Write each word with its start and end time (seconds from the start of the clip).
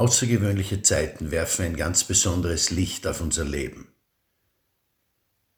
Außergewöhnliche 0.00 0.80
Zeiten 0.80 1.30
werfen 1.30 1.62
ein 1.62 1.76
ganz 1.76 2.04
besonderes 2.04 2.70
Licht 2.70 3.06
auf 3.06 3.20
unser 3.20 3.44
Leben. 3.44 3.88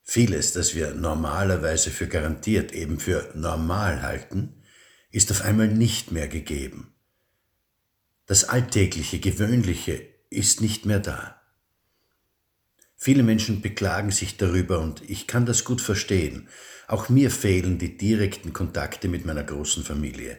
Vieles, 0.03 0.53
das 0.53 0.75
wir 0.75 0.95
normalerweise 0.95 1.91
für 1.91 2.09
garantiert 2.09 2.73
eben 2.73 2.99
für 2.99 3.31
normal 3.37 4.03
halten, 4.03 4.65
ist 5.13 5.31
auf 5.31 5.43
einmal 5.43 5.69
nicht 5.69 6.11
mehr 6.11 6.27
gegeben. 6.27 6.93
Das 8.27 8.43
Alltägliche, 8.43 9.21
Gewöhnliche 9.21 10.09
ist 10.29 10.61
nicht 10.61 10.87
mehr 10.87 10.99
da. 10.99 11.41
Viele 12.97 13.23
Menschen 13.23 13.61
beklagen 13.61 14.11
sich 14.11 14.39
darüber 14.39 14.81
und 14.81 15.09
ich 15.09 15.29
kann 15.29 15.47
das 15.47 15.63
gut 15.63 15.81
verstehen. 15.81 16.49
Auch 16.89 17.09
mir 17.09 17.31
fehlen 17.31 17.79
die 17.79 17.97
direkten 17.97 18.53
Kontakte 18.53 19.07
mit 19.07 19.25
meiner 19.25 19.45
großen 19.45 19.85
Familie. 19.85 20.37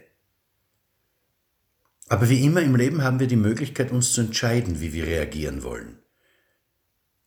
Aber 2.13 2.29
wie 2.29 2.45
immer 2.45 2.61
im 2.61 2.75
Leben 2.75 3.01
haben 3.01 3.19
wir 3.19 3.25
die 3.25 3.35
Möglichkeit, 3.35 3.91
uns 3.91 4.13
zu 4.13 4.21
entscheiden, 4.21 4.79
wie 4.79 4.93
wir 4.93 5.07
reagieren 5.07 5.63
wollen. 5.63 5.97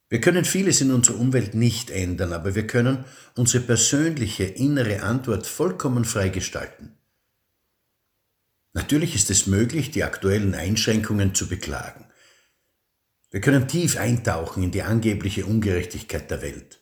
Wir 0.09 0.21
können 0.21 0.45
vieles 0.45 0.81
in 0.81 0.93
unserer 0.93 1.19
Umwelt 1.19 1.57
nicht 1.57 1.91
ändern, 1.91 2.33
aber 2.33 2.55
wir 2.55 2.69
können 2.69 3.05
unsere 3.35 3.65
persönliche 3.65 4.45
innere 4.45 5.03
Antwort 5.03 5.49
vollkommen 5.49 6.05
frei 6.05 6.29
gestalten. 6.29 6.97
Natürlich 8.75 9.17
ist 9.17 9.29
es 9.29 9.49
möglich, 9.49 9.91
die 9.91 10.05
aktuellen 10.05 10.55
Einschränkungen 10.55 11.35
zu 11.35 11.49
beklagen. 11.49 12.07
Wir 13.33 13.41
können 13.41 13.67
tief 13.67 13.97
eintauchen 13.97 14.63
in 14.63 14.71
die 14.71 14.85
angebliche 14.85 15.47
Ungerechtigkeit 15.47 16.31
der 16.31 16.43
Welt. 16.43 16.81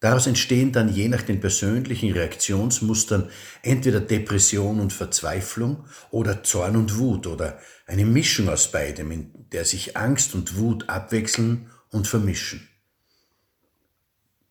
Daraus 0.00 0.26
entstehen 0.26 0.72
dann 0.72 0.88
je 0.88 1.08
nach 1.08 1.20
den 1.20 1.40
persönlichen 1.40 2.12
Reaktionsmustern 2.12 3.28
entweder 3.62 4.00
Depression 4.00 4.80
und 4.80 4.94
Verzweiflung 4.94 5.84
oder 6.10 6.42
Zorn 6.42 6.76
und 6.76 6.96
Wut 6.96 7.26
oder 7.26 7.58
eine 7.86 8.06
Mischung 8.06 8.48
aus 8.48 8.72
beidem, 8.72 9.10
in 9.10 9.30
der 9.52 9.66
sich 9.66 9.98
Angst 9.98 10.34
und 10.34 10.56
Wut 10.56 10.88
abwechseln 10.88 11.70
und 11.90 12.08
vermischen. 12.08 12.66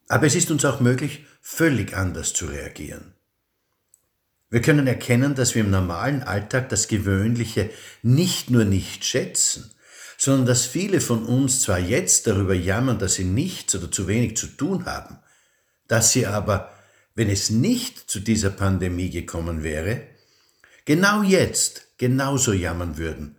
Aber 0.08 0.28
es 0.28 0.36
ist 0.36 0.52
uns 0.52 0.66
auch 0.66 0.82
möglich, 0.82 1.26
völlig 1.42 1.96
anders 1.96 2.34
zu 2.34 2.46
reagieren. 2.46 3.14
Wir 4.52 4.62
können 4.62 4.86
erkennen, 4.86 5.34
dass 5.34 5.56
wir 5.56 5.64
im 5.64 5.72
normalen 5.72 6.22
Alltag 6.24 6.70
das 6.70 6.88
Gewöhnliche 6.88 7.72
nicht 8.04 8.52
nur 8.52 8.66
nicht 8.66 9.04
schätzen, 9.04 9.72
sondern 10.18 10.46
dass 10.46 10.66
viele 10.66 11.02
von 11.02 11.26
uns 11.26 11.62
zwar 11.62 11.80
jetzt 11.80 12.28
darüber 12.28 12.54
jammern, 12.54 13.00
dass 13.00 13.16
sie 13.16 13.26
nichts 13.26 13.76
oder 13.76 13.92
zu 13.92 14.08
wenig 14.08 14.38
zu 14.38 14.48
tun 14.48 14.86
haben, 14.86 15.20
dass 15.90 16.14
sie 16.14 16.26
aber, 16.26 16.72
wenn 17.16 17.30
es 17.30 17.50
nicht 17.50 18.10
zu 18.10 18.22
dieser 18.22 18.52
Pandemie 18.52 19.10
gekommen 19.10 19.64
wäre, 19.64 20.04
genau 20.86 21.24
jetzt 21.24 21.98
genauso 21.98 22.54
jammern 22.54 22.98
würden, 22.98 23.36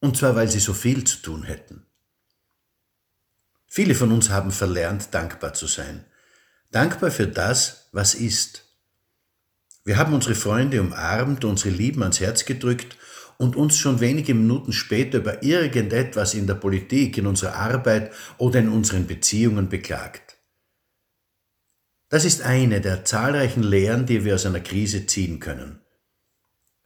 und 0.00 0.16
zwar 0.16 0.34
weil 0.34 0.48
sie 0.48 0.58
so 0.58 0.74
viel 0.74 1.04
zu 1.04 1.18
tun 1.18 1.44
hätten. 1.44 1.86
Viele 3.68 3.94
von 3.94 4.10
uns 4.10 4.30
haben 4.30 4.50
verlernt, 4.50 5.14
dankbar 5.14 5.52
zu 5.52 5.66
sein, 5.66 6.04
dankbar 6.72 7.10
für 7.10 7.28
das, 7.28 7.88
was 7.92 8.14
ist. 8.14 8.64
Wir 9.84 9.98
haben 9.98 10.14
unsere 10.14 10.34
Freunde 10.34 10.80
umarmt, 10.80 11.44
unsere 11.44 11.70
Lieben 11.70 12.02
ans 12.02 12.20
Herz 12.20 12.44
gedrückt 12.44 12.96
und 13.38 13.54
uns 13.54 13.76
schon 13.76 14.00
wenige 14.00 14.34
Minuten 14.34 14.72
später 14.72 15.18
über 15.18 15.42
irgendetwas 15.42 16.34
in 16.34 16.46
der 16.46 16.54
Politik, 16.54 17.18
in 17.18 17.26
unserer 17.26 17.54
Arbeit 17.54 18.12
oder 18.38 18.60
in 18.60 18.70
unseren 18.70 19.06
Beziehungen 19.06 19.68
beklagt. 19.68 20.25
Das 22.16 22.24
ist 22.24 22.40
eine 22.40 22.80
der 22.80 23.04
zahlreichen 23.04 23.62
Lehren, 23.62 24.06
die 24.06 24.24
wir 24.24 24.36
aus 24.36 24.46
einer 24.46 24.60
Krise 24.60 25.04
ziehen 25.04 25.38
können. 25.38 25.80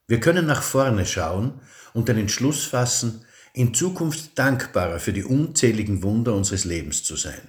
Wir 0.09 0.19
können 0.19 0.45
nach 0.45 0.61
vorne 0.61 1.07
schauen 1.07 1.61
und 1.95 2.09
den 2.09 2.19
Entschluss 2.19 2.65
fassen, 2.65 3.25
in 3.53 3.73
Zukunft 3.73 4.37
dankbarer 4.37 4.99
für 4.99 5.13
die 5.13 5.23
unzähligen 5.23 6.03
Wunder 6.03 6.35
unseres 6.35 6.65
Lebens 6.65 7.05
zu 7.05 7.15
sein. 7.15 7.41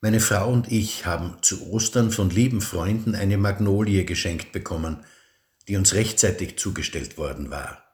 Meine 0.00 0.20
Frau 0.20 0.50
und 0.50 0.72
ich 0.72 1.04
haben 1.04 1.36
zu 1.42 1.70
Ostern 1.70 2.10
von 2.10 2.30
lieben 2.30 2.62
Freunden 2.62 3.14
eine 3.14 3.36
Magnolie 3.36 4.06
geschenkt 4.06 4.52
bekommen, 4.52 5.04
die 5.68 5.76
uns 5.76 5.92
rechtzeitig 5.92 6.56
zugestellt 6.56 7.18
worden 7.18 7.50
war. 7.50 7.84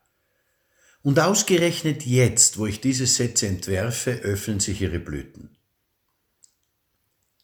Und 1.03 1.19
ausgerechnet 1.19 2.07
jetzt, 2.07 2.57
wo 2.57 2.67
ich 2.67 2.81
diese 2.81 3.09
Sätze 3.09 3.49
entwerfe, 3.49 4.13
öffnen 4.13 4.61
sich 4.61 4.81
ihre 4.81 5.01
Blüten. 5.01 5.56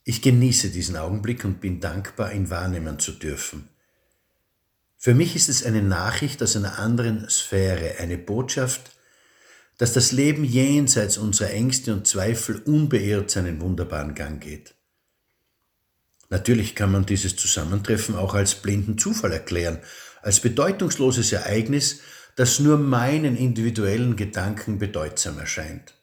Ich 0.05 0.21
genieße 0.21 0.71
diesen 0.71 0.97
Augenblick 0.97 1.45
und 1.45 1.61
bin 1.61 1.81
dankbar, 1.81 2.33
ihn 2.33 2.51
wahrnehmen 2.51 2.99
zu 2.99 3.13
dürfen. 3.13 3.69
Für 4.99 5.15
mich 5.15 5.37
ist 5.37 5.49
es 5.49 5.65
eine 5.65 5.83
Nachricht 5.83 6.43
aus 6.43 6.57
einer 6.57 6.79
anderen 6.79 7.29
Sphäre, 7.29 7.97
eine 7.99 8.19
Botschaft, 8.19 8.93
dass 9.79 9.93
das 9.93 10.13
Leben 10.13 10.45
jenseits 10.45 11.19
unserer 11.19 11.51
Ängste 11.51 11.93
und 11.93 12.07
Zweifel 12.07 12.57
unbeirrt 12.57 13.31
seinen 13.31 13.61
wunderbaren 13.61 14.15
Gang 14.15 14.41
geht. 14.41 14.75
Natürlich 16.31 16.75
kann 16.75 16.93
man 16.93 17.05
dieses 17.05 17.37
Zusammentreffen 17.37 18.17
auch 18.17 18.35
als 18.35 18.55
blinden 18.55 18.97
Zufall 18.97 19.33
erklären, 19.33 19.79
als 20.23 20.41
bedeutungsloses 20.41 21.33
Ereignis, 21.33 22.01
das 22.37 22.59
nur 22.59 22.79
meinen 22.79 23.37
individuellen 23.37 24.17
Gedanken 24.17 24.79
bedeutsam 24.79 25.39
erscheint. 25.39 25.95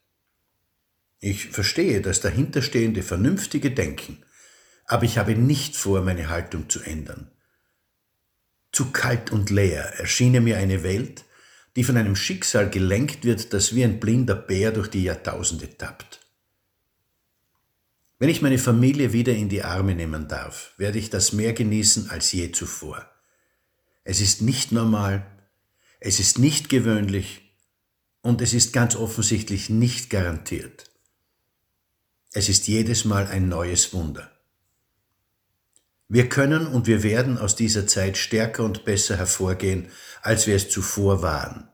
Ich 1.19 1.47
verstehe 1.47 2.01
das 2.01 2.21
dahinterstehende 2.21 3.03
vernünftige 3.03 3.71
Denken, 3.71 4.23
aber 4.85 5.03
ich 5.03 5.17
habe 5.17 5.35
nicht 5.35 5.75
vor, 5.75 6.01
meine 6.01 6.29
Haltung 6.29 6.69
zu 6.69 6.81
ändern. 6.81 7.29
Zu 8.71 8.91
kalt 8.91 9.31
und 9.31 9.49
leer 9.49 9.99
erschiene 9.99 10.39
mir 10.39 10.57
eine 10.57 10.83
Welt, 10.83 11.25
die 11.75 11.83
von 11.83 11.97
einem 11.97 12.15
Schicksal 12.15 12.69
gelenkt 12.69 13.25
wird, 13.25 13.53
das 13.53 13.75
wie 13.75 13.83
ein 13.83 13.99
blinder 13.99 14.35
Bär 14.35 14.71
durch 14.71 14.87
die 14.87 15.03
Jahrtausende 15.03 15.77
tappt. 15.77 16.19
Wenn 18.17 18.29
ich 18.29 18.41
meine 18.41 18.57
Familie 18.57 19.13
wieder 19.13 19.33
in 19.33 19.49
die 19.49 19.63
Arme 19.63 19.95
nehmen 19.95 20.27
darf, 20.27 20.73
werde 20.77 20.99
ich 20.99 21.09
das 21.09 21.31
mehr 21.33 21.53
genießen 21.53 22.09
als 22.09 22.31
je 22.31 22.51
zuvor. 22.51 23.09
Es 24.03 24.21
ist 24.21 24.41
nicht 24.41 24.71
normal, 24.71 25.25
es 25.99 26.19
ist 26.19 26.39
nicht 26.39 26.69
gewöhnlich 26.69 27.55
und 28.21 28.41
es 28.41 28.53
ist 28.53 28.73
ganz 28.73 28.95
offensichtlich 28.95 29.69
nicht 29.69 30.09
garantiert. 30.09 30.89
Es 32.31 32.49
ist 32.49 32.67
jedes 32.67 33.05
Mal 33.05 33.27
ein 33.27 33.49
neues 33.49 33.93
Wunder. 33.93 34.31
Wir 36.07 36.27
können 36.29 36.67
und 36.67 36.87
wir 36.87 37.03
werden 37.03 37.37
aus 37.37 37.55
dieser 37.55 37.87
Zeit 37.87 38.17
stärker 38.17 38.63
und 38.63 38.85
besser 38.85 39.17
hervorgehen, 39.17 39.91
als 40.21 40.47
wir 40.47 40.55
es 40.55 40.69
zuvor 40.69 41.21
waren. 41.21 41.69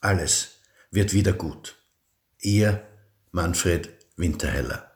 Alles 0.00 0.60
wird 0.90 1.12
wieder 1.12 1.32
gut. 1.32 1.76
Ihr 2.40 2.86
Manfred 3.30 3.88
Winterheller 4.16 4.89